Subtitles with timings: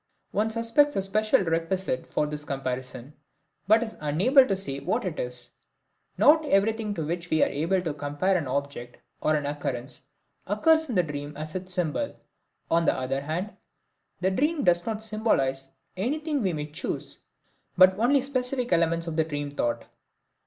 [0.31, 3.13] One suspects a special prerequisite for this comparison,
[3.67, 5.51] but is unable to say what it is.
[6.17, 10.09] Not everything to which we are able to compare an object or an occurrence
[10.47, 12.15] occurs in the dream as its symbol;
[12.71, 13.55] on the other hand,
[14.19, 17.19] the dream does not symbolize anything we may choose,
[17.77, 19.85] but only specific elements of the dream thought.